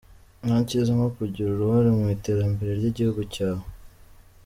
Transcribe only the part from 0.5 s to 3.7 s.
cyiza nko kugira uruhare mu iterambere ry’igihugu cyawe.